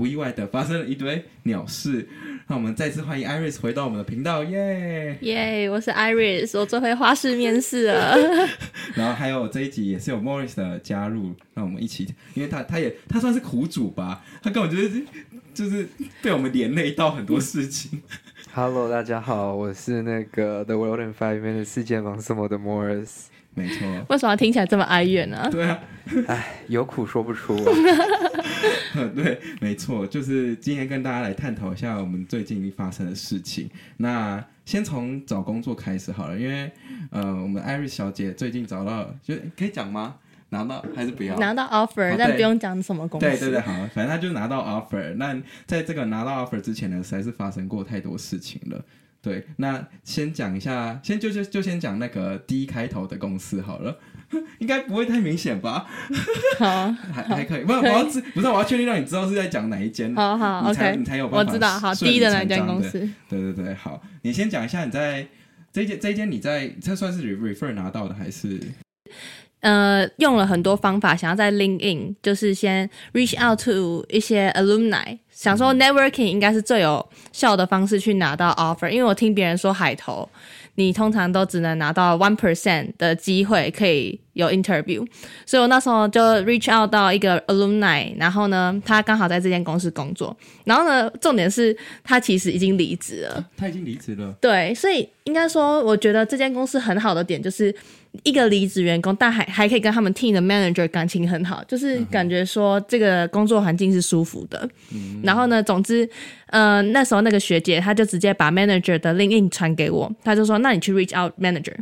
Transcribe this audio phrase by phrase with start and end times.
[0.00, 2.08] 不意外的发生了一堆鸟事。
[2.46, 5.68] 那我们再次欢迎 Iris 回到我们的频道，耶耶！
[5.68, 8.16] 我是 Iris，我最会花式面试了。
[8.96, 15.02] 然后还有这一集也是有 Morris 的加入，让我们一起，因为他他也他算是苦主吧，他根本就是
[15.52, 15.86] 就是
[16.22, 18.00] 被我们连累到很多事情。
[18.54, 23.26] Hello，大家好，我是那个 The World in Five Minutes 世界忙什么的 Morris。
[23.52, 25.46] 没错，为什么听起来这么哀怨呢？
[25.52, 25.78] 对啊，
[26.28, 27.72] 哎，有苦说不出啊。
[29.14, 33.68] 对，没错，就是今天跟大家来探讨一下我们最近发生的事情。
[33.98, 36.70] 那先从找工作开始好了，因为
[37.10, 40.16] 呃，我们 Iris 小姐最近找到，就可以讲吗？
[40.52, 41.38] 拿到还是不要？
[41.38, 43.26] 拿到 offer，、哦、但不用讲什么公司。
[43.26, 45.14] 对对对，好，反正她就拿到 offer。
[45.14, 48.84] 那在这个拿到 offer 之前呢，实在是发生过太多事情了。
[49.22, 53.96] 对，那先讲一下，先就就就先讲那个 D 开头的公司好了，
[54.58, 55.86] 应该不会太明显吧？
[56.58, 57.64] 好， 还还可以。
[57.64, 60.14] 不是，我要知，不是我要确定让你知道是在讲哪一间。
[60.14, 61.52] 好好你才，OK，你才有办法。
[61.52, 63.00] 我知道，好第一的哪间公司？
[63.28, 65.26] 对对对，好，你先讲一下你在
[65.72, 68.60] 这间这间你在这算是 refer 拿到的还是？
[69.60, 75.18] 呃，用了很多方法，想要在 LinkedIn 就是先 reach out to 一些 alumni。
[75.28, 80.26] 想说 networking 应该是最有效的方式去拿到 offer，因为我听别人说海投，
[80.80, 85.06] 你通常都只能拿到 one percent 的机会可以有 interview，
[85.44, 97.74] 所以我那时候就 reach out 到一个 alumni，然后呢，他刚好在这间公司工作，然后呢，重点是他其实已经离职了，他已经离职了，对，所以应该说，我觉得这间公司很好的点就是。
[98.24, 104.68] 一个离职员工，但还还可以跟他们 team 的 manager 感情很好，就是感觉说这个工作环境是舒服的。
[104.92, 106.08] 嗯、然后呢，总之，
[106.46, 111.74] 呃，那时候那个学姐她就直接把 manager 的 LinkedIn 传给我，她就说：“那你去 reach out manager。”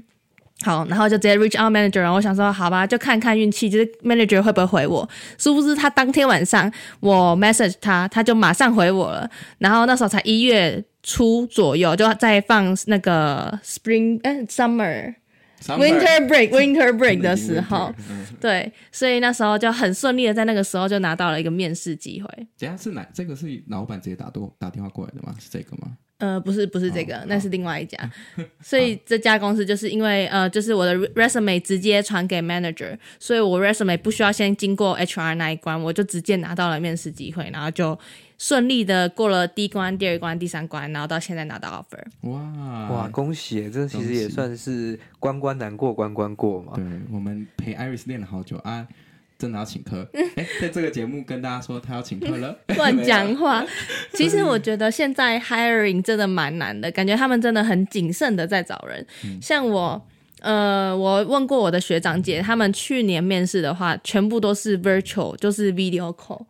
[0.63, 2.01] 好，然后就直接 reach out manager。
[2.01, 5.09] 然后我想说，好吧，就看看运气，就是 manager 会不会回我。
[5.39, 6.71] 殊不知他当天晚上
[7.01, 9.31] 我 message 他，他就马上回我了。
[9.59, 15.15] 然后那时候才一月初左右，就在放那个 spring 哎 summer。
[15.67, 17.93] Winter break，Winter break 的时候，
[18.41, 22.29] 对，所以那时候就很顺利的在那个时候就拿到了一个面试机会。
[22.59, 23.07] 等下是哪？
[23.13, 25.35] 这个是老板直接打多打电话过来的吗？
[25.39, 25.97] 是这个吗？
[26.19, 27.99] 呃，不是，不是这个，那是另外一家。
[28.63, 37.99] 所以这家公司就是因为呃，就是我的 resume 直接传给 manager，所以我 resume 不需要先经过 HR 那一关，我就直接拿到了面试机会，然后就。
[38.39, 42.31] 顺利的过了第一关、第二关、第三关，然后到现在拿到 offer。
[42.31, 43.69] 哇哇，恭喜！
[43.69, 46.73] 这其实也算是关关难过关关过嘛。
[46.77, 48.87] 对，我们陪 Iris 练了好久啊，
[49.37, 50.09] 真的要请客。
[50.37, 53.67] 哎，在这个节目跟大家说他要请客了， 乱讲话。
[54.15, 59.05] 其实我觉得现在 hiring 真的蛮难的，感觉他们真的很谨慎的在找人。
[59.25, 60.07] 嗯、像我。
[60.41, 66.41] 呃，我问过我的学长姐，他们去年面试的话，全部都是 virtual，就是 video call。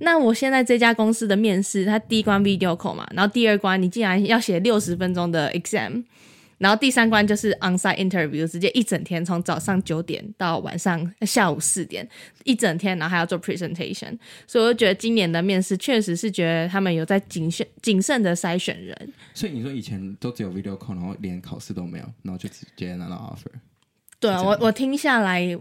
[0.00, 6.02] 那我现在这家公司的面试，它第一关 video call 嘛，然后第二关你竟然要写六十分钟的 exam。
[6.58, 12.06] 然后第三关就是 onsite interview，直接一整天从早上九点到晚上下午四点，
[12.44, 14.18] 一整天，然后还要做 presentation。
[14.46, 19.12] 所以我就觉得今年的面试确实是觉得他们有在谨慎谨慎的筛选人。
[19.32, 23.52] 所以你说以前都只有 video call，然后连考试都没有，然后就直接拿到 offer。
[24.20, 25.56] 对啊，我我听下来，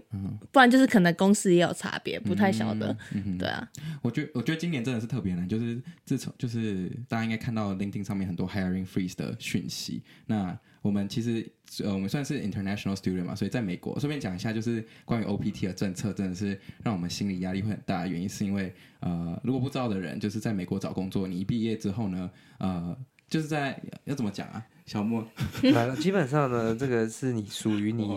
[0.51, 2.91] 不然就是可能公司也有差别，不太晓得。
[3.11, 3.69] 嗯嗯、对啊，
[4.01, 10.01] 我觉得我觉得今年真的是特别难，就是自从就是大家应该看到 LinkedIn 上面很多 hiring freeze 的讯息。
[10.25, 11.45] 那我们其实
[11.83, 22.97] 呃我们算是 international student 嘛，所以在美国顺便讲一下，就是关于 OPT 的政策，真的是让我们心理压力会很大原因，是因为呃如果不知道的人，就是在美国找工作，你一毕业之后呢，呃
[23.27, 24.65] 就是在要怎么讲啊？
[24.85, 25.27] 小莫
[25.73, 28.07] 来了，基本上呢，这个是你属于你，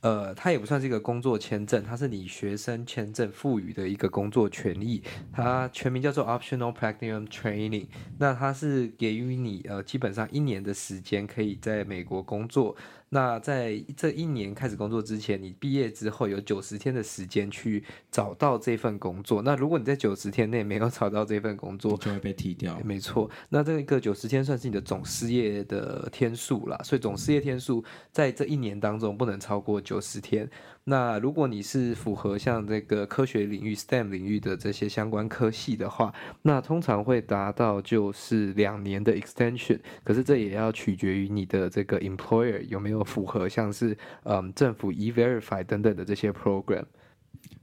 [0.00, 5.02] 呃，它也不算是一个工作签证，它是你学生签证赋予的一个工作权益，
[5.32, 7.86] 它全名叫做 Optional Practicum Training，
[8.18, 12.76] 那它是给予你呃基本上一年的时间可以在美国工作。
[13.08, 19.40] 那在这一年开始工作之前，你毕业之后有九十天的时间去找到这份工作。
[19.42, 22.78] 那如果你在九十天内没有找到这份工作，就会被踢掉。
[22.84, 26.76] 没错，那这个九十天算是你的总失业的天数啦。
[26.82, 30.50] 所以总失业天数在这一年当中不能超过九十天。
[30.88, 39.80] 那如果你是符合像这个科学领域 STEM 领域的这些相关科系的话，那通常会达到就是两年的 extension。
[40.04, 46.84] 可是这也要取决于你的这个 employer 有没有符合像是嗯政府 E-Verify 等等的这些 program。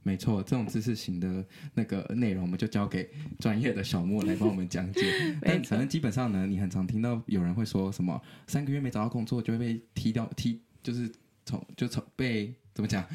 [0.02, 1.42] 没错，这种知识型的
[1.72, 5.00] 那个内容，我们就交给专业的小莫来帮我们讲解。
[5.40, 11.10] 但反正基本上呢，你很常听到有人会说什么三个月没找到工作就会被踢掉，踢就是
[11.46, 12.54] 从就从被。
[12.74, 13.06] 怎么讲？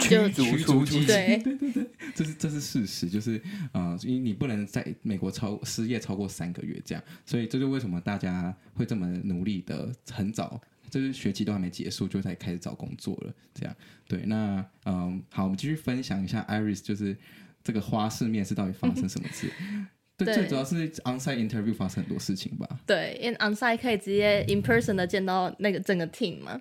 [0.00, 3.42] 驱逐出境，对对对对， 这是这是事实，就是
[3.72, 13.76] 呃、为你不能在美国超失业超过三个月这样，所以这就为什么大家会这么努力的很早，就是学期都还没结束就在开始找工作了，这样
[14.06, 14.22] 对。
[14.26, 17.16] 那嗯、呃，好，我们继续分享一下 Iris，就是
[17.64, 19.50] 这个花式面试到底发生什么事？
[20.16, 22.78] 对，对最主要是 onsite interview 发生很多事情吧？
[22.86, 26.60] 对，因为 onsite 可以直接 in person 的见到那个整个 team 嘛。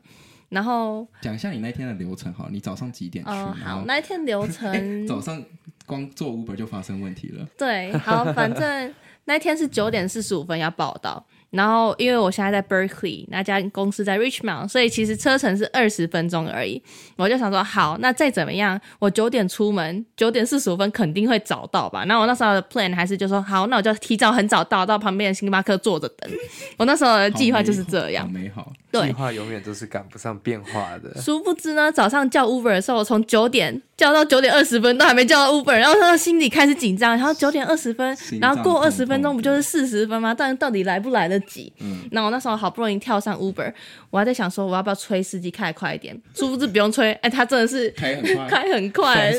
[0.49, 3.31] 然后讲一下你那天的流程好，你早上几点去？
[3.31, 4.73] 哦，好，那一天流程
[5.07, 5.43] 早上
[5.85, 7.47] 光做 Uber 就发生问题了。
[7.57, 8.93] 对，好，反正
[9.25, 11.25] 那一天是九点四十五分要报到。
[11.51, 16.81] 然后，因为我现在在 Berkeley，那家公司在 Richmond，所以其实车程是二十分钟而已。
[17.17, 22.03] 我就想说，好，那再怎么样，我九点出门，九点四十五分肯定会找到吧？
[22.05, 26.31] 那我那时候的 plan 还是就说，好，那我就提早很早到，到旁边的星巴克坐着等。
[26.77, 28.61] 我那时候的计划就是这样，美好。
[28.61, 31.21] 好对，计划永远都是赶不上变化的。
[31.21, 37.11] 殊不知呢，早上叫 Uber 的时候，我从九点叫到九点二十分都还没叫到 Uber，然后他心里开始紧张。
[37.15, 40.33] 然后九点二十分，然后过二十分钟不就是四十分吗？
[40.33, 41.71] 但到底来不来得及？
[41.79, 42.07] 嗯。
[42.11, 43.73] 那我那时候好不容易跳上 Uber，
[44.09, 46.19] 我还在想说我要不要催司机开快一点？
[46.33, 49.31] 殊不知不用催，哎、欸，他真的是开很快， 开很快。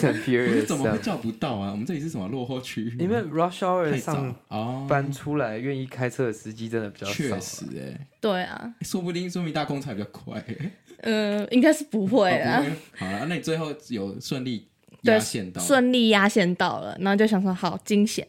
[0.66, 1.70] 怎么会叫不到啊？
[1.70, 2.94] 我们这里是什么落后区？
[2.98, 4.34] 因为 Rush Hour 上
[4.88, 7.12] 班出来愿意开车的司机真的比较少。
[7.12, 10.44] 确实、欸，哎，对啊，说不定说明大公才比较快。
[11.02, 12.64] 嗯、呃，应该是不会啊。
[12.96, 14.68] 好了，那你最后有顺利
[15.02, 15.60] 压线到？
[15.60, 18.26] 顺利压线到了，然后就想说好惊险。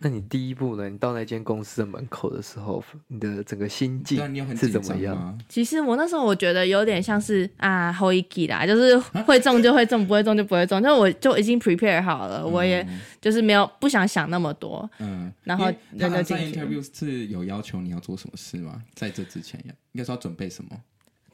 [0.00, 0.88] 那你第一步呢？
[0.88, 4.16] 你到那间公司的门口的时候，你的整个心境
[4.56, 5.36] 是怎么样？
[5.48, 8.96] 其实我那时候我觉得有点像是啊，后一期啦，就是
[9.26, 10.80] 会中就会中，不会中就不会中。
[10.80, 12.86] 就我就已经 prepare 好了，我也
[13.20, 14.88] 就是没有不想想那么多。
[15.00, 18.80] 嗯，然后那个 interview 是有要求你要做什么事吗？
[18.94, 20.70] 在这之前要应该说要准备什么？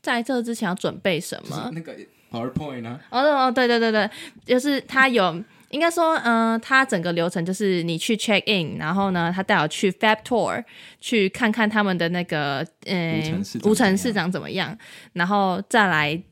[0.01, 1.71] 在这之前要准备什么？
[1.75, 1.95] 那个
[2.31, 2.99] PowerPoint 呢？
[3.11, 4.11] 哦哦，对对对对，
[4.47, 5.45] 就是他有。
[5.75, 10.65] 应该说，嗯、呃，他整个流程就是你去 check in，然后呢，他带我去 Fab Tour，
[11.01, 14.79] 去看看他们的那个，嗯、呃，无尘市长怎么样，
[15.15, 16.23] 然后再来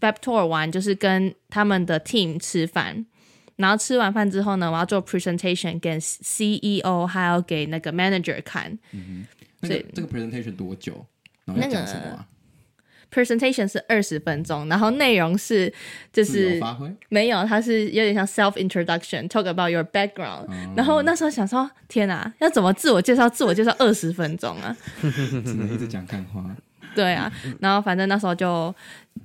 [0.00, 3.06] Fab Tour 玩，就是跟他们的 team 吃饭，
[3.54, 8.76] 然后吃完饭之后呢，我要做 presentation 给 CEO，还要给那个 manager 看。
[8.90, 9.26] 嗯哼，
[9.60, 11.06] 那个以这个 presentation 多久？
[11.44, 12.26] 然后要讲什么啊
[13.12, 15.72] ？Presentation 是二十分钟，然后内容是
[16.12, 16.60] 就是
[17.08, 20.46] 没有，它是有点像 self introduction，talk about your background。
[20.48, 23.28] 嗯、然后那时候想说，天哪，要怎么自我介绍？
[23.28, 26.44] 自我介绍二十分钟啊， 只能一直讲干话。
[26.94, 28.74] 对啊，然后反正那时候就。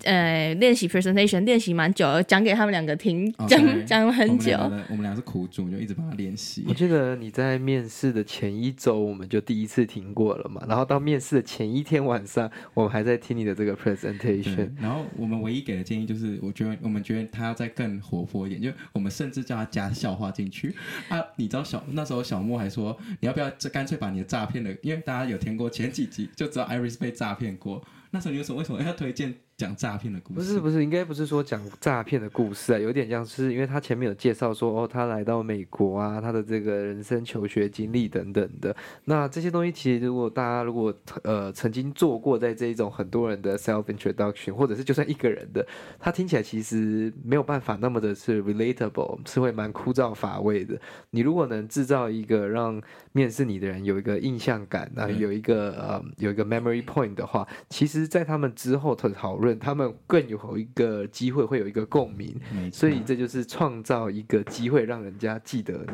[0.04, 4.57] 呃，练习 presentation 练习蛮久了，讲给他们两个听，讲讲 Okay, 了很久。
[4.90, 6.63] 我们俩是苦主，就一直帮他练习。
[6.68, 10.63] 我记得你在面试的前一周，我们就第一次听过了嘛。
[10.68, 14.69] 然后到面试的前一天晚上，我们还在听你的这个 presentation。
[14.81, 20.75] 然后我们唯一给的建议就是，我觉得我们觉得他要再更活泼一点，就我们甚至叫他加笑话进去。
[21.10, 27.84] 啊，你知道小那时候小莫还说，你要不要这干脆把你的诈骗的，因为大家有听过前几集，就知道 Iris 被诈骗过。
[28.13, 29.33] 那时候你有什么为什么要推荐？
[29.56, 30.36] 讲诈骗的故事？
[30.36, 38.75] 不是不是，应该不是说讲诈骗的故事啊，有点像是因为他前面有介绍说哦，他来到美国啊，他的这个人生求学经历等等的。
[39.06, 40.94] 那这些东西其实如果大家如果
[41.24, 45.65] 呃曾经做过在这一种很多人的 self introduction，或者是就算一个人的，
[46.00, 50.75] 他听起来其实没有办法那么的是 relatable，是会蛮枯燥乏味的。
[51.12, 59.57] 你如果能制造一个让面试你的人有一个印象感，然后有一个呃有一个 memory point 的话，其实在他们之后的讨论。
[59.60, 62.36] 他们更有一个机会，会有一个共鸣，
[62.72, 65.86] 所以这就是创造一个机会，让人家记得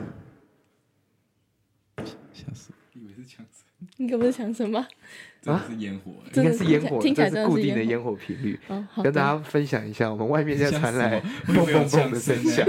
[1.97, 2.03] 你。
[2.31, 2.71] 吓死！
[2.93, 4.87] 以为是枪声，你可不是枪声吗？
[5.45, 8.59] 啊，是烟火，应该是烟火，这是固定的烟火频率。
[8.67, 12.65] 哦、跟大家分享一下，我们外面在传来砰砰砰的声响，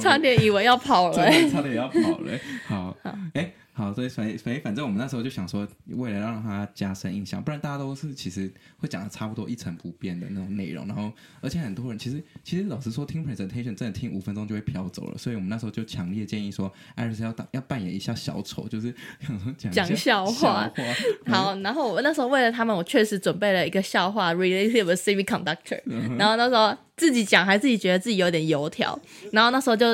[0.00, 1.14] 差点以为要跑了，
[1.50, 2.38] 差点要跑了。
[2.66, 3.52] 好，好，哎。
[3.82, 8.48] 好，所以反反反正我们那时候就想说，为了让他加深印象，不然大家都是其实
[8.78, 10.86] 会讲的差不多一成不变的那种内容。
[10.86, 15.18] 然后，而且很多人其实其实老实说，听 presentation 真的听五分钟就会飘走了。
[15.18, 18.94] 所以我们那时候就强烈建议说，Iris 要当要扮演一下小丑，就是
[19.58, 20.70] 讲讲笑话。
[21.26, 25.80] 好，然后我那时候为了他们，我确实准备了一个笑话，related with semiconductor。
[26.16, 28.96] 然后那时候自己讲，还自己觉得自己有点油条。
[29.32, 29.86] 然后那时候就。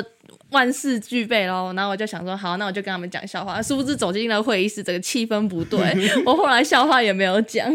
[0.51, 3.61] 万事俱备喽，然后我就想说，好，那我就跟他们讲笑话。
[3.61, 5.79] 殊不知走进了会议室，这个气氛不对，
[6.25, 7.71] 我后来笑话也没有讲。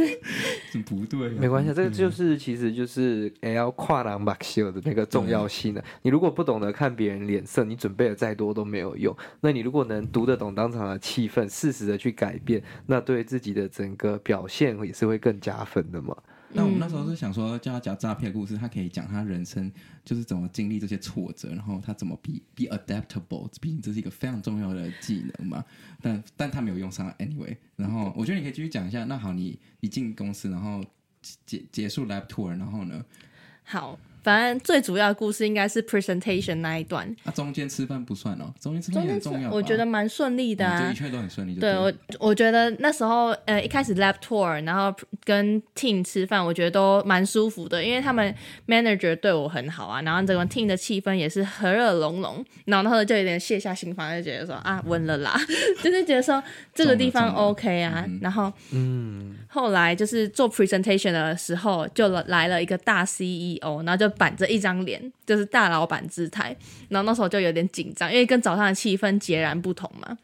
[0.87, 5.81] 不对，没关系，这个就是其实就是也要跨栏把秀的那个重要性呢。
[5.81, 9.17] 对你如果不懂得看别人脸色，你准备的再多都没有用。
[9.41, 16.17] 那你如果能读得懂当场的气氛，适时的去改变，那对自己的整个表现也是会更加分的嘛。
[16.55, 19.71] 那我们那时候是想说叫他讲诈骗故事，他可以讲他人生
[20.05, 25.65] 就是怎么经历这些挫折，然后他怎么 be be adaptable，毕竟这是一个非常重要的技能嘛。
[26.01, 27.57] 但但他没有用上 anyway。
[27.77, 29.05] 然后我觉得你可以继续讲一下。
[29.05, 30.85] 那好，你一进公司，然后
[31.45, 33.05] 结结束 lab tour，然后呢？
[33.65, 33.99] 好。
[34.25, 37.07] 反正最主要的故事应该是 presentation 那一段。
[37.23, 39.51] 那、啊、中间吃饭不算哦，中间吃饭很重要。
[39.51, 41.55] 我觉得蛮顺利的啊，这一切都很顺利。
[41.55, 44.93] 对我，我觉得那时候呃一开始 lab tour，然后
[45.25, 48.35] 跟 team 吃饭，我觉得都蛮舒服的，因为他们
[48.67, 55.39] manager 对我很好啊，然后整个 team 的气氛也是和乐融融，然后那时候就有点卸下心防，就觉得说啊稳了啦，
[55.85, 56.43] 就是觉得说
[56.75, 64.11] 这个地方 OK 啊，然后嗯，后来就是做 presentation 的时候，就来了一个大 CEO，然后就。
[64.17, 66.57] 板着一张脸，就是大老板姿态，
[66.89, 70.17] 然后那时候就有点紧张，因为跟早上的气氛截然不同嘛。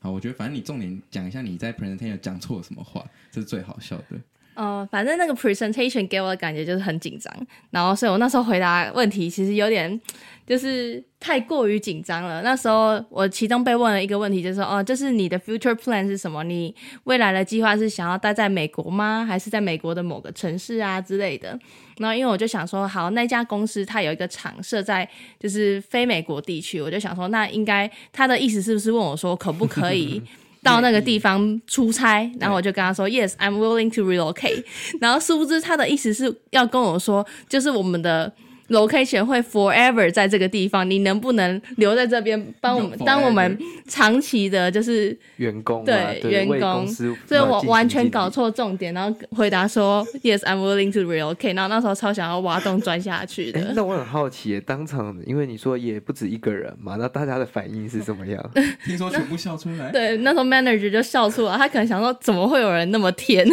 [0.00, 4.16] 好，我觉得反正你重点讲一下你在 presentation 讲错了什么话，这是最好笑的。
[4.54, 7.32] 哦、呃，反正那个 presentation 给我的感觉就是很紧张，
[7.70, 10.00] 然后所以我那时候回答问题其实有点
[10.48, 12.40] 就是太过于紧张了。
[12.40, 16.42] 那时候我其中被问了一个问题，就是说哦，就是你的 future plan 是什么？
[16.42, 16.74] 你
[17.04, 19.26] 未来的计划是想要待在美国吗？
[19.28, 21.58] 还是在美国的某个城市啊之类的？
[21.98, 25.06] 然后因为我就想说，好，那家公司它有一个厂设在
[25.38, 30.22] 就是非美国地区，我就想说，那应该他的意思是不是问我说可不可以？
[30.62, 34.64] 到那个地方出差，然后我就跟他说：“Yes, I'm willing to relocate。”
[35.00, 38.32] 然后殊不知他的意思是要跟我说，就是我们的。
[38.68, 51.54] Location 会 forever 在这个地方，你能不能留在这边帮我们，当我们长期的，就是员工对员工，所以我完全搞错重点，然后回答说 Yes, I'm willing to relocate。
[51.54, 53.72] 然后那时候超想要挖洞钻下去的。
[53.74, 58.50] 那我很好奇，当场因为你说也不止一个人嘛，那大家的反应是怎么样？
[58.84, 59.90] 听说全部笑出来。
[59.92, 63.46] 对，那时候 manager 就笑出来，他可能想说怎么会有人那么甜？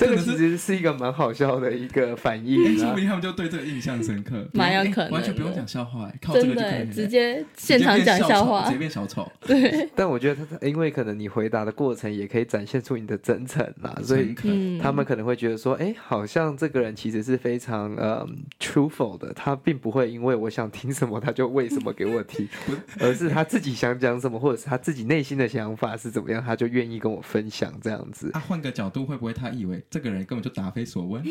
[0.00, 3.96] 这个其实是一个蛮好笑的一个反应，说明他们就对这个印象。
[4.06, 9.30] 深刻，蛮有可能，完全不用讲笑话，靠这个就可以真的直接现场讲笑话，直接变小丑。
[9.40, 14.34] 对， 但我觉得他，因为可能你回答的过程也可以展现出你的真诚啦，所以
[14.80, 22.48] 他们可能会觉得说，哎、欸，好像这个人其实是非常呃、um, truthful 的，他并不会因为我想听什么他就为什么给我听，
[23.00, 28.30] 而是他自己想讲什么，或者是他自己内心的想法是怎么样，他就愿意跟我分享这样子。
[28.32, 31.22] 他、啊、换个角度，会不会他以为这个人根本就答非所问，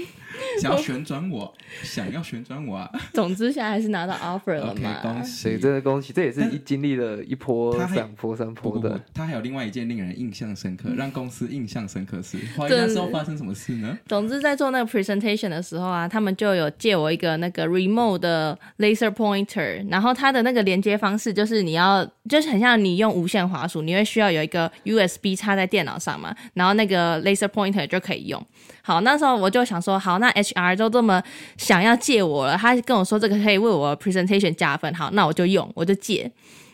[0.62, 1.54] 想要旋转我，
[1.84, 2.65] 想要旋转？
[3.14, 5.00] 总之，现在还是拿到 offer 了嘛？
[5.02, 6.14] 恭喜，真的恭喜！
[6.14, 9.00] 这也是一经历了一波、两波、三波的。
[9.14, 13.98] 他还有另外一件令人印象深刻、让公司印象深刻是，那时候发生什么事呢？
[14.08, 28.46] 总之，在做那个 presentation 的时候啊，他们就有借我一个那个 remote 的 laser pointer，然后它的那个连接方式就是你要，就是很像你用无线滑鼠，你会需要有一个 USB 插在电脑上嘛，然后那个 laser pointer 就可以用。
[28.82, 31.22] 好，那时候我就想说，好，那 HR 都这么
[31.58, 36.32] 想要借我了，他跟我说这个可以为我 presentation 加分，好，那我就用，我就借。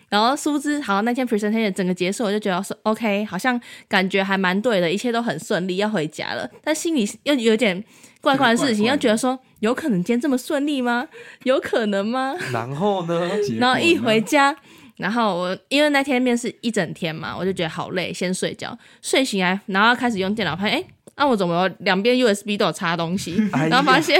[0.09, 3.57] 然后殊不知，好，那天 presentation 整个结束，我就觉得说，OK，好像
[3.87, 6.45] 感觉还蛮对的，一切都很顺利，要回家了。
[6.61, 7.81] 但心里又有点
[8.19, 11.07] 怪怪的事情，又觉得说，有可能今天这么顺利吗？
[11.43, 12.35] 有可能吗？
[12.51, 13.31] 然后呢？
[13.57, 14.53] 然后一回家，
[14.97, 18.77] 然后我因为那天面试一整天嘛，我就觉得好累，先睡觉。
[19.01, 20.83] 睡醒来，然后开始用电脑拍，哎。
[21.17, 23.35] 那、啊、我怎么两边 USB 都有插东西？
[23.69, 24.19] 然后发现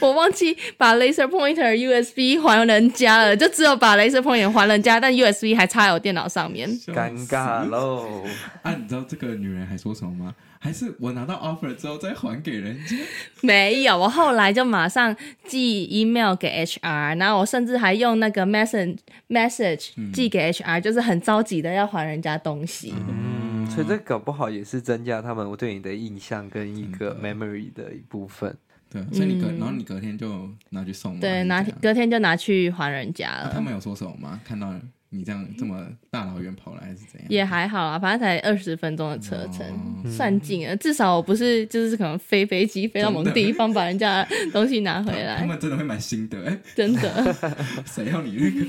[0.00, 8.22] 我忘记把 laser pointer USB 还人家了，就只有把 laser pointer 还人家，但 USB 还插在我电脑上面，尴尬喽！
[8.62, 10.34] 啊，你知道这个女人还说什么吗？
[10.58, 12.96] 还是我拿到 offer 之后再还给人家？
[13.42, 18.98] 没有，我后来就马上寄 email 给 HR，然后我甚至还用那个 message
[19.28, 22.94] message 寄给 HR，、嗯、就是很着急的要还人家东西。
[23.08, 28.56] 嗯所以这搞不好也是增加他们对你的印象跟一个 memory 的一部分。
[28.88, 31.18] 对，所以你隔，然后你隔天就拿去送。
[31.18, 33.48] 对，拿隔天就拿去还人家了。
[33.48, 34.40] 啊、他们有说什么吗？
[34.44, 34.72] 看到
[35.10, 37.26] 你这样这么大老远跑来还是怎样？
[37.28, 39.66] 也还好啊，反正才二十分钟的车程，
[40.04, 40.76] 哦、算近了。
[40.76, 45.38] 至少我不是就是可能飞飞机飞到某个地方把人家东西拿回来。
[45.40, 47.34] 他们真的会蛮心得，哎，真的。
[47.86, 48.66] 谁要你那个？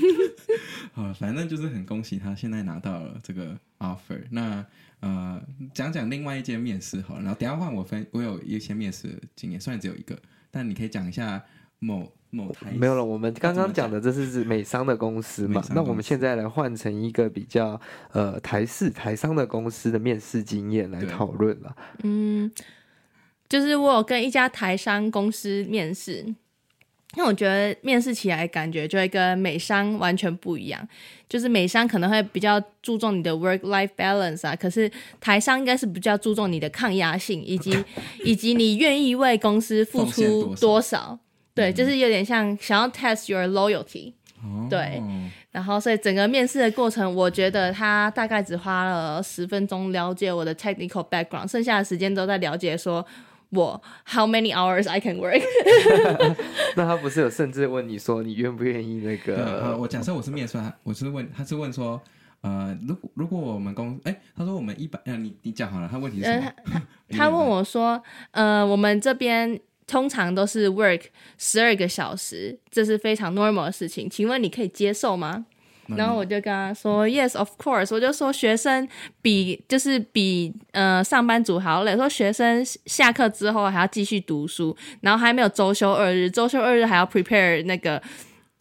[0.92, 4.20] 好，反正就是很恭喜他现在拿到了这个 offer。
[4.30, 4.64] 那。
[5.00, 5.40] 呃，
[5.72, 10.18] 讲讲另外一间面试好了，然后等下换我分，我有一些面试经验，虽然只有一个，
[10.50, 11.40] 但你可以讲一下
[11.78, 12.70] 某某台。
[12.72, 15.62] 没有了，我们刚刚讲的这是指美商的公司嘛？
[15.62, 17.80] 司那我们现在来换成一个比较
[18.12, 21.76] 呃台式台商的公司的面试经验来讨论了。
[22.02, 22.50] 嗯，
[23.48, 26.34] 就是我有跟一家台商公司面试。
[27.16, 30.86] 那我觉得面试起来感觉就会跟美商完全不一样，
[31.26, 37.82] 就是美商可能会比较注重你的 work life balance 啊，可是台商应该是比较注重你的抗压性，以及
[38.22, 41.18] 以及你愿意为公司付出多少，
[41.58, 44.12] 对，就是有点像想要 test your loyalty，
[44.70, 45.02] 对，
[45.50, 53.04] 然后所以整个面试的过程，我觉得他大概只花了十分钟了解我的 technical background，剩下的时间都在了解说。
[53.50, 55.40] 我 How many hours I can work？
[56.76, 59.36] 那他不是有甚至问你说你愿不愿意那个？
[59.62, 61.98] 呃、我假设我是面试，我是问他是问说，
[62.42, 66.44] 呃，如果如果我们公，哎，他说我们一般，呃，你你讲好了，他问题是什么？
[66.46, 66.82] 呃、他，
[67.16, 69.58] 他问我说，呃，我们这边
[69.88, 71.00] 通常都是 work
[71.36, 75.46] 十二个小时，这是非常 normal 的事情，请问你可以接受吗？
[75.96, 77.94] 然后我就跟他说，Yes, of course。
[77.94, 78.86] 我就说学生
[79.22, 81.96] 比就是比呃上班族还要累。
[81.96, 88.02] 说学生下课之后还要继续读书，然后还没有周休二日，周休二日还要 prepare 那个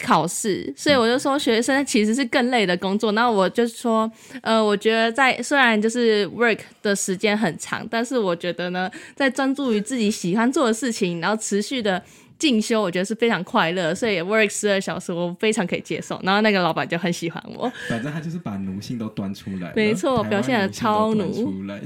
[0.04, 3.12] 考试，所以我就说学生其实是更累的工作。
[3.14, 4.12] 那我就说，
[4.42, 12.02] 呃，我觉得在虽然就是 work 的时间很长，但是我觉得呢，在专注于自己喜欢做的事情，然后持续的。
[12.40, 16.20] 进修我觉得是非常快乐，所以 work 十二小时我非常可以接受。
[16.24, 21.32] 然后那个老板就很喜欢我，反正他就是把奴性都端出来，没错，表现的超奴。
[21.34, 21.82] 出 来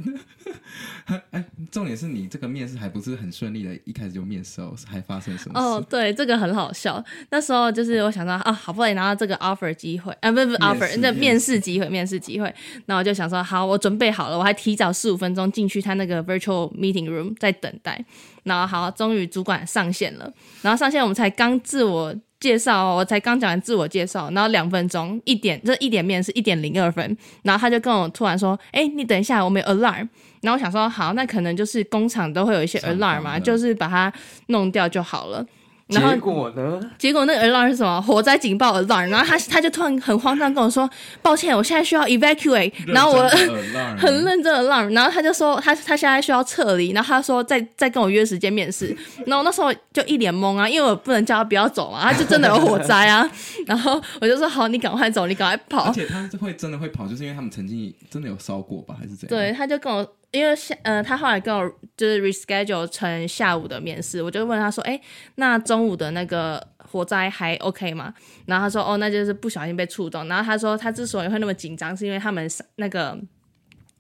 [1.32, 5.66] 哎，重点是你这个面试还不是很顺利的，一开始就面试哦，还发生什么事？
[5.66, 7.04] 哦，对，这个很好笑。
[7.30, 12.54] 那时候就是我想到啊，好不容易拿到这个 offer 机会，啊，不是不是 offer，那面试机会，面试机会。
[12.86, 18.04] 那我就想说，好，我准备好了，我还提早四五分钟进去他那个 virtual meeting room 在等待。
[18.44, 20.32] 然后好，终于主管上线了。
[20.62, 27.18] 然后上线，我们才刚自我介绍，我才刚讲完自我介绍，然后两分钟一点，这一点面是一点零二分。
[27.44, 30.08] 然后他就跟我突然说：“哎，你等一下，我们有 alarm。”
[30.42, 34.12] 然后我想说：“好，那可能就是工厂都会有一些 alarm 嘛，就是把它
[34.48, 35.46] 弄掉就好了。”
[35.92, 36.80] 然后结果呢？
[36.98, 38.02] 结果那个 alarm 是什么？
[38.02, 39.10] 火灾警报 alarm。
[39.10, 40.90] 然后他他就突然很慌张跟我说
[41.22, 43.28] ：“抱歉，我现在需要 evacuate。”然后我
[43.98, 44.94] 很认真的 alarm。
[44.94, 46.92] 然后他就说他他现在需要撤离。
[46.92, 48.96] 然后他说再再跟我约时间面试。
[49.28, 53.30] 然后那时候就一脸懵啊，因为我不能叫他不要走啊，他就真的有火灾啊。
[53.68, 55.86] 然后我就说好，你赶快走，你赶快跑。
[55.90, 59.30] 而且他会真的会跑，就是因为他们曾经真的有烧过吧，还是怎样？
[59.30, 60.08] 对，他就跟我。
[60.32, 65.00] 因为下呃，他后来跟我就是 reschedule 成下午的面试，我就问他说：“哎，
[65.36, 68.14] 那中午的那个火灾还 OK 吗？”
[68.48, 73.20] 然后他说：“哦，那就是不小心被触动。”然后他说他之所以会那么紧张，是因为他们那个。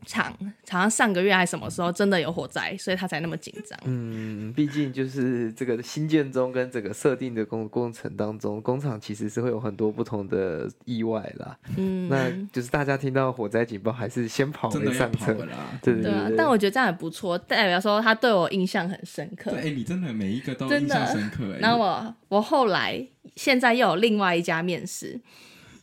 [0.06, 0.36] 厂
[0.70, 3.80] 好像上个月还什么时候真的有火灾，所以他才那么紧张。
[3.86, 11.58] 嗯，毕竟就是这个新建中跟这个设定的工工程当中，工厂其实是会有很多不同的意外啦。
[11.78, 15.80] 嗯，那就是大家听到火灾警报还是先跑没上车啦。
[15.82, 19.52] 对对对，对啊，但我觉得这样也不错，代表说他对我印象很深刻。
[19.52, 21.58] 对，你真的每一个都印象深刻。
[21.60, 25.20] 然后我我后来现在又有另外一家面试，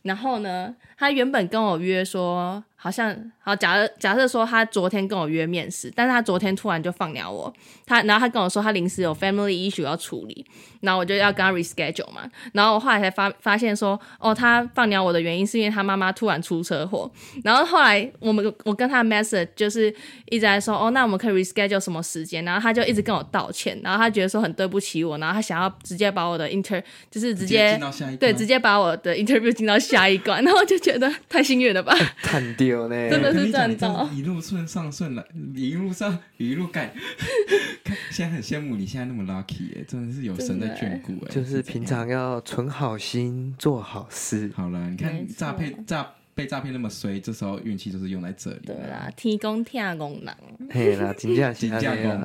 [0.02, 2.64] 然后呢，他原本跟我约说。
[2.80, 7.52] 好像好，假设假设说他昨天跟我约面试，但是他昨天突然就放鸟我，
[7.84, 10.46] 他然后他跟我说他临时有 family issue 要处理，
[10.80, 17.10] 然后我就要跟他 reschedule 嘛，然后我后来才发发现说，哦，他放鸟我的原因是因为他妈妈突然出车祸，
[17.42, 19.92] 然后后来我们我跟他 message 就是
[20.26, 31.94] 一直在说，哦，那我们可以 reschedule 什么时间，然后他就一直跟我道歉，然后他觉得说很对不起我，然后他想要直接把我的 inter 就是直接，直接对直接把我的 interview 进到下一关，然后就觉得太幸运了吧，
[32.30, 36.92] 真的是赚到，一路顺上顺来，一路上一路盖。
[38.10, 41.30] 现在很羡慕你现在那么 lucky 哎，真的是有神在眷顾哎。
[41.30, 44.50] 就是平常要存好心，做好事。
[44.54, 46.14] 好了，你看诈骗诈。
[46.38, 48.60] 被诈骗那么衰，这时候运气就是用在这里。
[48.64, 50.32] 对啦，提供听公人。
[50.70, 52.24] 嘿啦， 金价金价公。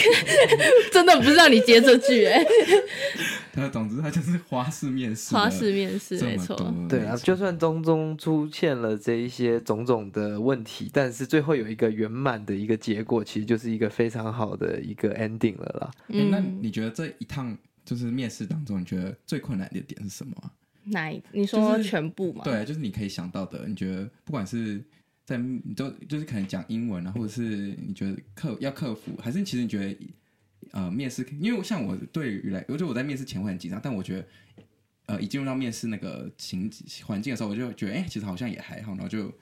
[0.90, 2.42] 真的不是让你接这句哎。
[3.52, 5.34] 他总之他就是花式面试。
[5.34, 6.56] 花式面试，没错。
[6.88, 15.90] 对啊，就算中中出现了这一些种种的问题，但是最后有一个圆满的一个结果，其实就是一个非常好的一个 ending 了啦。
[16.08, 20.52] 嗯，那你觉得这一趟就是面试当中，你觉得最困难的点是什么？
[20.84, 21.22] 哪一？
[21.32, 22.44] 你说全部吗？
[22.44, 22.56] 就是？
[22.58, 23.66] 对，就是你可以想到的。
[23.68, 24.82] 你觉得不管是
[25.24, 29.96] 在你都就是可能讲英文啊，或者是你觉得克要克服，还是其实你觉得
[30.72, 31.26] 呃面试？
[31.40, 34.26] 因为像我对于来，我觉得我在面试前会很紧张，但我觉得
[35.06, 36.70] 呃一进入到面试那个情
[37.04, 39.32] 环境的时候，我就觉得哎、欸，其实好像也还好，然后就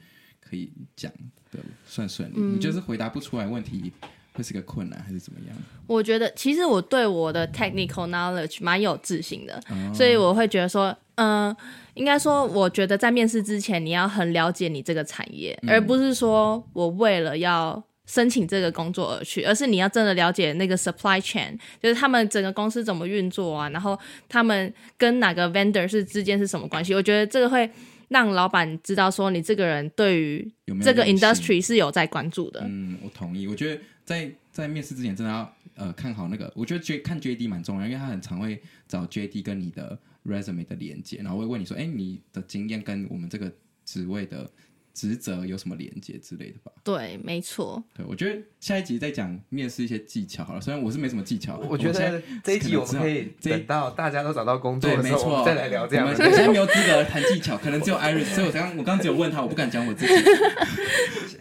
[0.40, 1.10] 可以讲
[1.50, 2.34] 的算顺利。
[2.36, 3.92] 嗯、你就是回答不出来问题。
[4.40, 5.56] 会是个困难还是怎么样？
[5.86, 11.56] 我觉得其实我对我的 technical knowledge 蛮有自信的，哦、所以我会觉得说，嗯、呃，
[11.94, 23.98] 应该说，我觉得在面试之前，你要很了解你这个产业，嗯、而不是说我为了要申请这个工作而去，而是你要真的了解那个 supply chain，就是他们整个公司怎么运作啊，然后
[24.28, 26.94] 他们跟哪个 vendor 是之间是什么关系？
[26.94, 27.70] 我觉得这个会
[28.08, 32.60] 让老板知道说你这个人对于这个 industry 是有在关注的。
[32.64, 33.46] 嗯，我同意。
[33.46, 39.96] 我觉得在在面试之前真的要呃看好那个，我觉得 J 看 JD 蛮重要，因为他很常会找 JD 跟你的
[40.26, 43.52] resume 的连接，然后会问你说，哎，你的经验跟我们这个
[43.84, 44.50] 职位的。
[44.92, 46.72] 职责有什么连接之类的吧？
[46.82, 47.82] 对，没错。
[47.94, 50.60] 对，我觉得下一集再讲面试一些技巧好了。
[50.60, 56.08] 虽然我是没什么技巧，我觉得这一集我们可以等到大家都找到工作的时候，没错，再来聊这样。
[56.08, 58.24] 我现在没有资格谈技巧，可能只有 Iris。
[58.34, 60.12] 所以我刚刚我刚刚只有问他，我不敢讲我自己。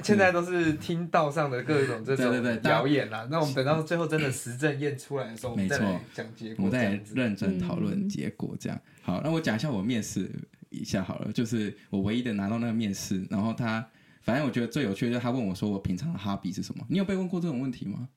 [0.02, 3.28] 现在都是听道上的各种这种表演啦。
[3.30, 5.78] 那我们等到最后真的实证验出来的时候，没错，
[6.14, 8.56] 讲结果，我们再认真讨论结果。
[8.60, 10.30] 这样好，那我讲一下我面试。
[10.70, 13.86] 一下好了，就是我唯一的拿到那个面试，然后他，
[14.22, 16.86] 反正我觉得最有趣的就是他问我说我平常的 hobby 是什么？
[16.90, 18.08] 你有被问过这种问题吗？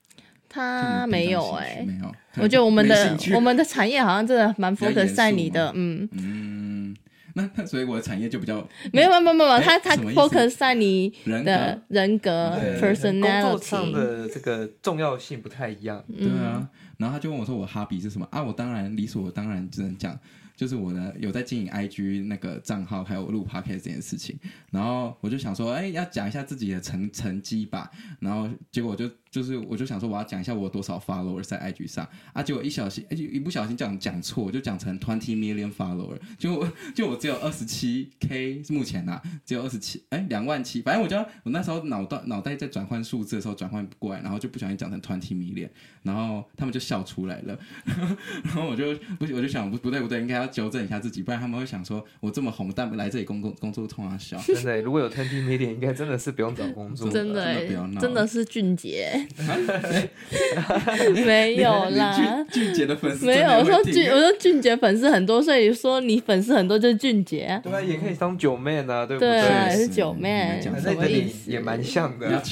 [0.49, 2.15] 他没有哎、欸，没有。
[2.37, 6.97] 我觉得我们的我们的产业好像真的蛮 focus 在你的，嗯嗯。
[7.35, 8.57] 那那所以我的产业就比较
[8.93, 16.69] 没有没有没有没有，他他 focus 在你的人格 personality 工作上的这个重要性不太一样，对啊。
[16.99, 18.43] 然后他就问我说我 hobby 是什么啊？
[18.43, 20.19] 我当然理所当然只能讲。
[20.57, 24.38] 就是我呢，有在经营 IG 那个账号，还有录 Podcast 这件事情，
[24.71, 29.11] 然后我就想说，哎，要讲一下自己的成成绩吧，然后结果就。
[29.33, 32.07] 就是我就想说我要讲一下我有多少 follower 在 IG 上。
[32.35, 45.71] 啊，结果一小心哎，一不小心讲讲错，就讲成 twenty million follower，就就我只有二十七 k 目前呐，只有二十七哎两万七，反正我就我那时候脑袋脑袋在转换数字的时候转换不过来，然后就不小心讲成 twenty million，
[46.03, 47.59] 然后他们就笑出来了，
[48.45, 54.38] 然后我就不我就想不不对不对，应该要纠正一下自己，不然他们会想说我这么红但来这里工作工作通常笑。
[54.38, 59.22] 真的，如果有 twenty million，应该真的是不用找工作，真的，真的不要闹，真的是俊杰。
[61.25, 63.51] 没有啦，俊杰的粉丝没有。
[63.51, 67.61] 我说俊，我说俊杰粉丝很多，所以说你粉丝很多就是俊杰。
[67.63, 69.31] 对啊，也可以当九妹啊，对不对？
[69.31, 71.51] 对啊，也是九妹，什么意思？
[71.51, 72.43] 也蛮像的。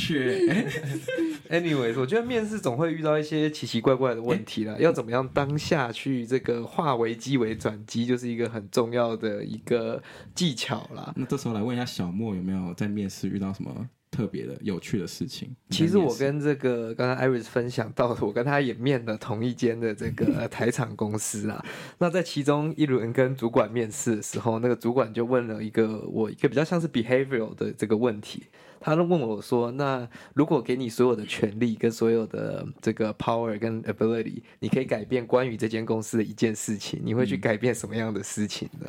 [1.51, 10.01] Anyways，我觉得面试总会遇到一些奇奇怪怪的问题啦，要怎么样当下去这个化危机为转机，就是一个很重要的一个
[10.35, 11.13] 技巧啦。
[11.17, 13.89] 那这时候来问一下小莫，有没有在面试遇到什么？
[14.21, 15.51] 特别的有趣的事情。
[15.71, 21.65] 其实我跟这个刚刚 Iris 分享到的，我跟他也面了同一间的这个台厂公司啊。
[21.99, 28.43] 那在其中一轮跟主管面试的时候，那个主管就问了一个我一个比较像是 behavioral 的这个问题。
[28.83, 38.87] 他都问我说：“那如果给你所有的权利跟所有的这个 power 跟 ability，你可以改变关于这间公司的一件事情，你会去改变什么样的事情呢？”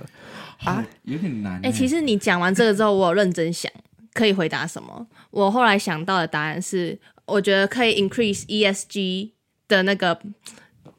[0.66, 1.58] 嗯、啊，有点难。
[1.58, 3.70] 哎、欸，其实你讲完这个之后，我有认真想。
[4.14, 5.08] 可以回答什么？
[5.30, 9.32] 我后来想到的答案是，我觉得可以 increase ESG
[9.68, 10.20] 的那个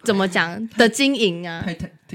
[0.03, 1.65] 怎么讲的经营啊。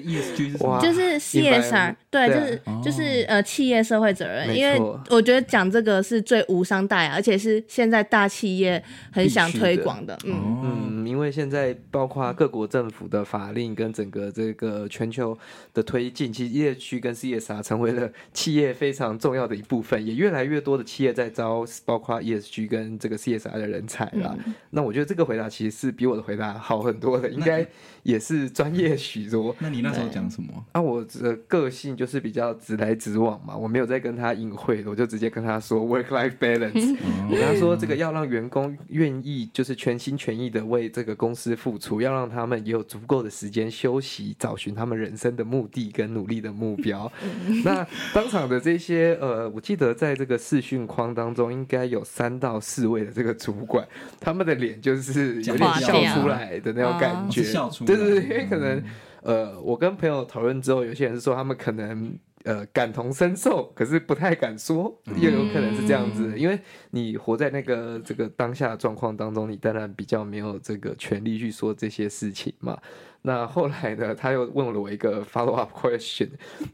[0.01, 0.79] ESG 是什么？
[0.81, 4.55] 就是 CSR，对，就是就是呃企业社会责任。
[4.55, 4.79] 因为
[5.09, 10.17] 我觉得讲这个是最无伤大雅，而且是现在大企业很想推广的。
[10.25, 15.37] 嗯嗯，因为现在包括各国政府的法令跟整个这个全球
[15.73, 24.37] 的推进，其实 ESG 跟 CSR 成为了企业非常重要的一部分，也越来越多的企业在招包括 ESG 跟这个 CSR 的人才了。
[24.71, 27.65] 那我觉得这个回答其实是比我的回答好很多的，应该
[28.03, 29.55] 也是专业许多。
[29.59, 30.65] 那你那时候讲什么？
[30.73, 36.97] 啊，我的个性就是比较直来直往嘛，我没有在跟他隐晦的，我就直接跟他说 work-life balance。
[37.29, 47.11] 我跟他说，这个要让员工愿意就是全心全意的为这个公司付出，要让他们也有足够的时间休息，找寻他们人生的目的跟努力的目标。
[47.63, 53.87] 那当场的这些呃，我记得在这个视讯框当中，应该有三到四位的这个主管，
[54.19, 58.83] 他们的脸就是有点笑出来的那种感觉，笑出来，对对对，因为可能。
[59.27, 66.57] 呃，我跟朋友讨论之后，有些人是说他们可能呃感同身受，可是不太敢说，又有可能是这样子，嗯、因为
[66.91, 72.79] 你活在那个这个当下的状况当中，你当然比较没有这个权利去说这些事情嘛。
[73.23, 76.29] 那后来呢，他又问了我一个 follow up question，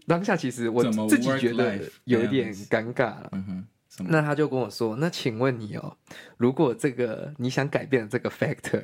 [0.06, 3.32] 当下其实我自己觉得有一点尴尬了。
[4.10, 5.98] 那他就跟我说：“那请问你哦，
[6.38, 8.84] 如果这个你想改变的这个 factor。”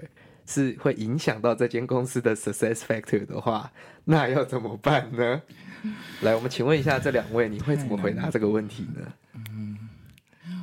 [0.50, 3.72] 是会影响到这间公司的 success factor 的话，
[4.06, 5.42] 那要怎么办呢？
[6.22, 9.06] 来，我们请问一下这两位，你会怎么回答这个问题呢？
[9.36, 9.78] 嗯，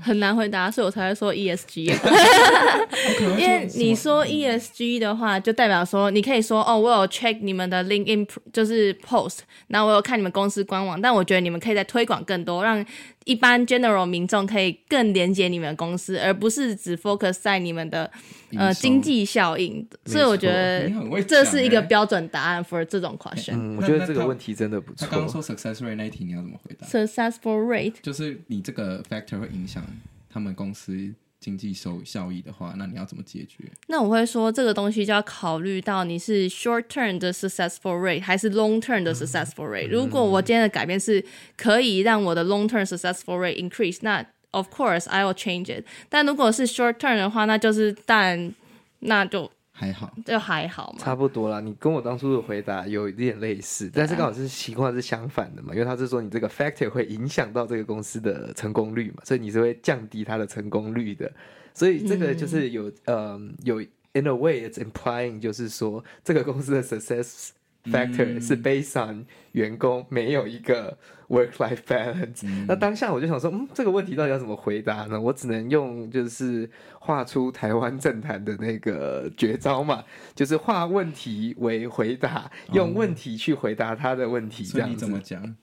[0.02, 1.94] 很难回答，所以我才会说 ESG。
[3.38, 12.84] 因为你说 ESG 的话，就代表说你可以说哦，我有 check 你们的 LinkedIn 就是 post，然后我有看你们公司官网，但我觉得你们可以再推广更多，让
[13.26, 18.10] 一般 general 民众可以更连接你们公司，而不是只 focus 在你们的
[18.56, 19.86] 呃经济效应。
[20.04, 20.88] 所以我觉得
[21.24, 23.54] 这是一个标准答案 for 这种 question。
[23.54, 25.04] 嗯，我觉得这个问题真的不错。
[25.04, 29.84] 他刚刚说 success rate 那一题你要怎么回答？Successful rate 就是你这个 factor 会影响
[30.30, 31.12] 他们公司。
[31.46, 33.62] 经济收效益的话，那你要怎么解决？
[33.86, 39.86] 那我会说，这个东西就要考虑到你是 short term 的 successful rate 还是 long term 的 successful rate。
[39.86, 41.24] 嗯、如果我今天的改变是
[41.56, 45.84] 可以让我的 long term successful rate increase，那 of course I will change it。
[46.08, 48.52] 但如果是 short term 的话，那就是但
[48.98, 49.48] 那就。
[49.78, 51.60] 还好，就还好嘛，差不多啦。
[51.60, 61.30] 你跟我当初的回答有一点类似，但是刚好是情况是相反的嘛，因为他是说你这个 factor 会影响到这个公司的成功率嘛，所以你是会降低它的成功率的。
[61.74, 63.80] 所以这个就是有，嗯、呃，有
[64.14, 67.50] in a way it's implying 就是说这个公司的 success。
[67.90, 70.96] Factor 是 based on 员工没有一个
[71.28, 72.42] work-life balance。
[72.44, 75.20] 嗯、那当下我就想说，嗯，这个问题到底要怎么回答呢？
[75.20, 76.68] 我只能用就是
[77.00, 84.64] 画出台湾政坛的那个绝招嘛，就是化问题为回答，用问题去回答他的问题。
[84.64, 85.56] 这样怎么讲？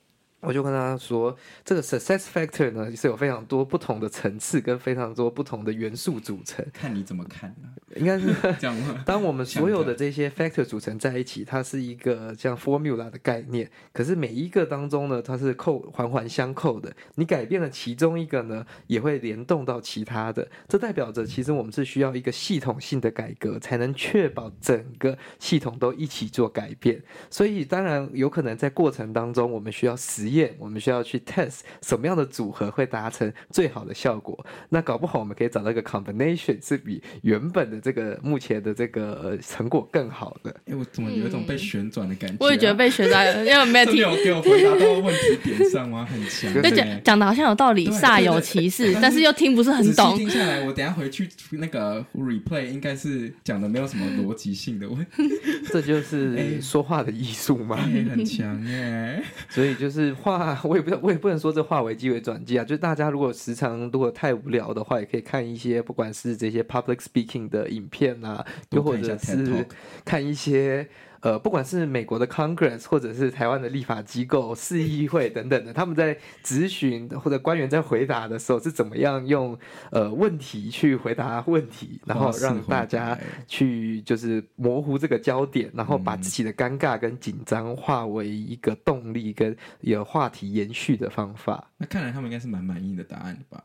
[0.43, 6.65] 我就跟他说，这个 success factor 呢是有非常多不同的层次跟非常多不同的元素组成。
[6.73, 7.69] 看你怎么看呢？
[7.95, 9.03] 应该是这样吗？
[9.05, 13.69] 当我们所有的这些 factor 组成在一起，它是一个像 formula 的概念。
[13.91, 16.91] 可是每一个当中呢，它是扣环环相扣的。
[17.15, 20.47] 你改变了其中一个呢，也会联动到其他的。
[20.67, 26.99] 这代表着，其实我们是需要一个系统性的改革，才能确保整个系统都一起做改变。
[27.29, 30.55] 所以，当然有可能在过程当中，我们需要实验。
[30.59, 34.45] 我们需要去 test 什么样的组合会达成最好的效果。
[34.69, 40.55] 那搞不好我们可以找到一个 combination 是比原本的这个目前的这个成果更好的。
[40.65, 42.37] 哎，我怎么有一种被旋转的感觉、啊？
[42.39, 43.95] 我也觉得被旋转，因为没有听。
[44.03, 46.05] 有给我回答到问题点上吗？
[46.09, 46.61] 很强。
[46.61, 50.17] 对讲讲的好像有道理，煞有其事，但是又听不是很懂。
[50.17, 54.87] 听下来，我等下回去那个 replay 应该是讲的没有什么逻辑性的。
[55.71, 59.23] 这就是说话的艺术嘛，很强耶。
[59.49, 60.59] 所以就是话。
[60.63, 62.63] 我也不，我也不能说这化危机为转机啊。
[62.63, 69.67] 就是大家如果时常如果太无聊的话，也可以看一些不管是这些 public speaking 的影片啊，又或者是
[70.03, 70.87] 看一些。
[71.23, 79.57] 呃，不管是美国的 Congress，或者是台湾的立法机构、市议会等等的，他们在咨询或者官员在回答的时候，是怎么样用
[79.91, 91.71] 呃问题去回答问题，然后让大家去就是模糊这个焦点，然后把自己的尴尬跟紧张化为一个动力跟有话题延续的方法。
[91.77, 93.63] 那看来他们应该是蛮满意的答案吧？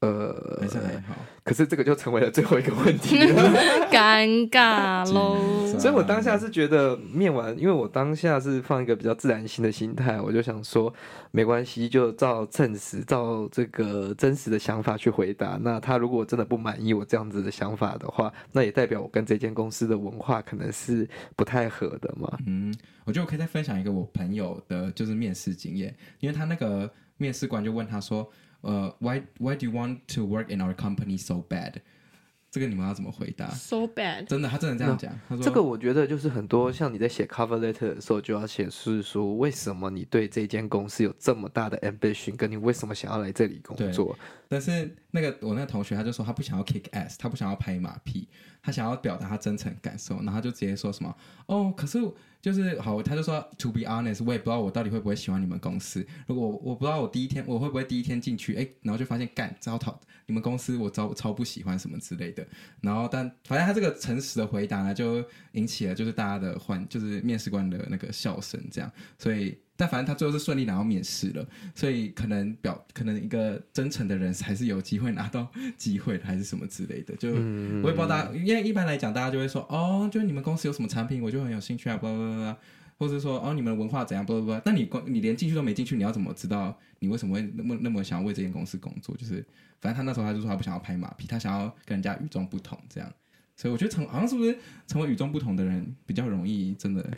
[0.00, 3.16] 呃，还是还好，可是这个就成为了最后一个问题，
[3.90, 5.66] 尴尬喽。
[5.76, 10.94] 所以我当下是觉得面完，因为我当下是放一个比较自然心的心态，我就想说
[11.32, 15.58] 没关系，就照正实，照这个真实的想法去回答。
[15.60, 22.38] 那他如果真的不满意我这样子的想法的话，那也代表我跟这间公司的文化可能是不太合的嘛。
[22.46, 22.72] 嗯，
[23.04, 28.30] 我觉得我可以再分享一个我朋友的就是面试经验，因为他那个面试官就问他说。
[28.60, 31.74] 呃、uh,，Why Why do you want to work in our company so bad？
[32.50, 34.24] 这个你们要怎么回答？So bad？
[34.24, 35.12] 真的，他真的这样讲。
[35.28, 44.18] 他说这个我觉得就是很多像你在写 cover letter 的时候，就要显示说为什么你对这间公司有这么大的 ambition，跟你为什么想要来这里工作。
[44.48, 48.26] 但是那个我那个同学他就说他不想要 kick ass，他不想要拍马屁，
[48.62, 51.14] 他想要表达他真诚感受，然后他就直接说什么
[51.46, 51.98] 哦，可是。
[52.40, 56.06] 就是好，他就说，To be honest，我也不知道我到底会不会喜欢你们公司。
[56.26, 59.94] 如果我，我不知道我第一天我会不会第一天进去，哎，然后就发现干糟蹋
[60.26, 62.46] 你们公司，我超超不喜欢什么之类的。
[62.80, 68.90] 然后但反正他这个诚实的回答呢，就引起了就是大家的欢，就是面试官的那个笑声这样。
[69.18, 69.58] 所以。
[69.80, 77.14] 但反正他最后是顺利拿到面试了，所以可能表可能一个真诚的人还是有机会拿到机会，还是什么之类的。
[77.14, 82.56] 就我也不知道大家，因为一般来讲，大家就会说哦，就是你们公司有什么产品，我就很有兴趣啊，巴拉巴拉，
[82.98, 84.62] 或者说哦，你们文化怎样，巴拉巴拉。
[84.64, 89.16] 但你你连进去都没进去，你要怎么知道你为什么会那么那么想要为这间公司工作？
[89.16, 89.46] 就是
[89.80, 93.08] 反正他那时候他就说他不想要拍马屁，他想要跟人家与众不同这样。
[93.54, 97.08] 所以我觉得成好像是不是成为与众不同的人比较容易，真的。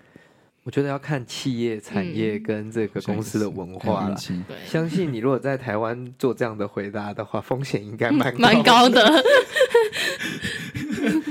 [0.70, 4.16] 我觉得要看企业产业跟这个公司的文化了。
[4.30, 9.02] 嗯、相信你如果在台湾做这样的回答的话， 风险应该蛮蛮高的。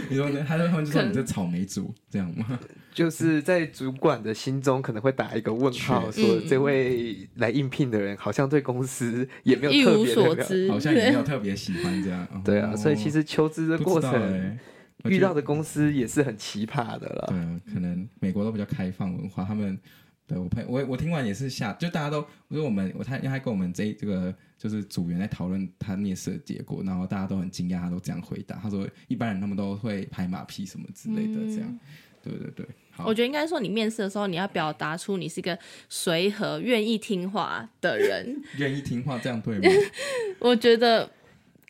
[0.09, 2.59] 你说他他们就说你这草莓族这样吗？
[2.93, 12.27] 就是在主管的心中可能会打一个问号，说这位来应聘的人好像对公司也没有特别一无所知，好像也没有特别喜欢这样。
[12.43, 14.59] 对啊，所以其实求职的过程
[15.05, 17.25] 遇到的公司也是很奇葩的了。
[17.29, 19.79] 对啊，可能美国都比较开放文化，他们
[20.27, 31.69] 对我朋我我听完也是吓，就大家都我说我们我他因为他跟我们这这个就是组员在讨论他面试的结果，然后大家都很惊讶，他都这样回答，他说一般人他们都会拍马屁什么之类的这样。
[31.69, 31.79] 嗯
[32.21, 32.65] 对对对，
[33.05, 35.57] 我觉得应该说，你面试的时候，你要表达出你是一个
[35.87, 38.43] 随和、愿意听话的人。
[38.59, 39.69] 愿意听话，这样对吗？
[40.39, 41.09] 我觉得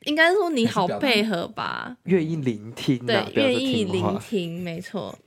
[0.05, 5.17] 应该说你好配合吧，愿意聆听，对，愿意聆听，没错。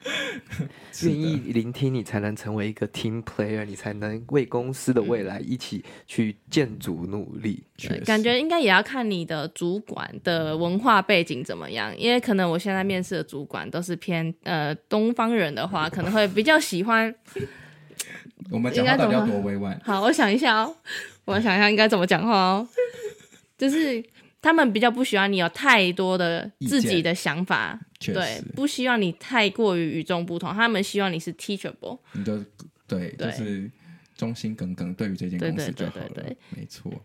[1.02, 7.62] 愿意聆听，你才能成为一个 team player，你才能为公司的未来一起去建筑努力。
[7.76, 17.14] 对，感觉应该也要看你的主管的文化背景怎么样，因为可能我现在面试的主管都是偏呃东方人的话，可能会比较喜欢。
[18.50, 19.78] 我们讲话到底要多委婉？
[19.84, 20.74] 好，我想一下哦，
[21.26, 22.68] 我想一下应该怎么讲话哦，
[23.58, 24.02] 就是。
[24.40, 30.54] 他们比较不喜欢你有太多的自己的想法，对，不希望你太过于与众不同。
[30.54, 32.38] 他们希望你是 teachable，你就
[32.86, 33.68] 对，对就是
[34.16, 36.24] 忠心耿耿，对于这间公司就好了。
[36.50, 37.00] 没错，好。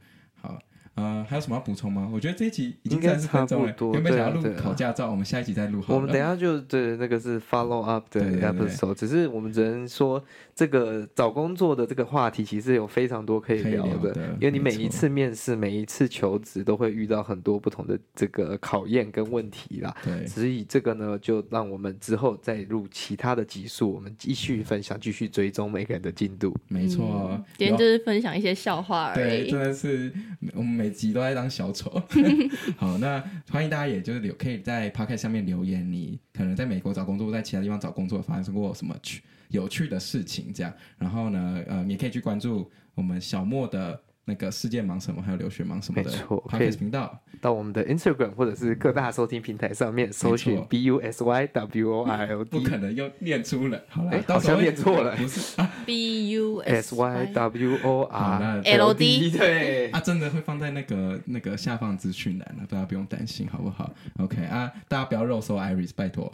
[0.96, 2.08] 呃，还有什么要补充吗？
[2.14, 3.76] 我觉得这一集已经三十分钟了。
[3.94, 5.84] 原本想要录考驾照，我们下一集再录。
[5.88, 19.96] 我们等一下就对那个是 follow up 的 episode，只是我们只能说这个找工作的这个话题其实有非常多可以聊的，因为你每一次面试、每一次求职都会遇到很多不同的这个考验跟问题啦。
[20.04, 26.56] 对，所以这个呢，就让我们之后再录其他的集数，我们继续分享，继续追踪每个人的进度。
[26.68, 29.50] 没错，今天就是分享一些笑话而已。
[29.50, 30.14] 对，真的是
[30.54, 31.90] 我们每集都在当小丑。
[32.76, 40.74] 好，那欢迎大家，也就是留可以在 Podcast 下面留言，你可能在美国找工作，在其他地方找工作发生过什么趣有趣的事情，这样。
[40.98, 43.98] 然后呢，呃，你可以去关注我们小莫的。
[44.26, 47.20] 那个世界忙什么，还有留学忙什么的，没错，可以频道。
[47.42, 55.60] 到我们的 Instagram 或者是各大收听平台上面搜寻 B U S Y W O R L D， 不可能又念出了，好了，好像念错了， 不是。
[55.62, 66.32] 啊，B U S Y W O R L D，对，啊，真的会放在那个那个下方资讯栏了，大家不用担心，好不好？OK 啊，大家不要肉搜 Iris，拜托，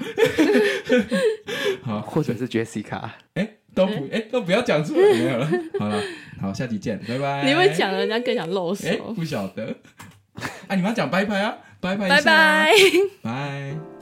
[1.81, 3.58] 好，或者是 Jessica，哎。
[3.73, 5.49] 都不哎、欸，都不要讲出来， 没有了。
[5.79, 6.01] 好了，
[6.41, 7.43] 好，下集见，拜拜。
[7.45, 8.87] 你会讲，人家更想露手。
[9.15, 9.75] 不晓得。
[10.35, 12.71] 哎、啊，你们要讲拜拜啊，拜拜，拜拜，
[13.21, 13.98] 拜。